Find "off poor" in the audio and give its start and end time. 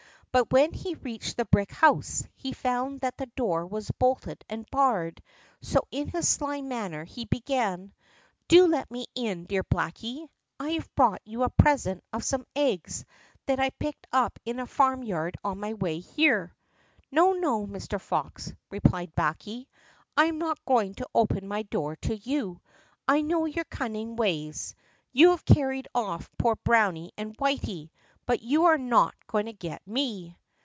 25.93-26.55